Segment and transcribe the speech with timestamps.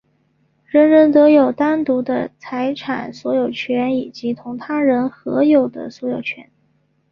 [0.65, 6.49] 人人得有单独的财产所有权以及同他人合有的所有权。